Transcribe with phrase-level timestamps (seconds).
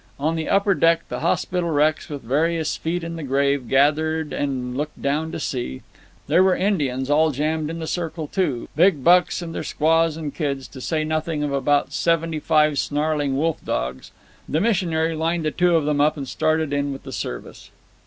[0.19, 4.75] On the upper deck the hospital wrecks, with various feet in the grave, gathered and
[4.75, 5.83] looked down to see.
[6.25, 10.33] There were Indians all jammed in the circle, too, big bucks, and their squaws and
[10.33, 14.09] kids, to say nothing of about twenty five snarling wolf dogs.
[14.49, 17.69] The missionary lined the two of them up and started in with the service.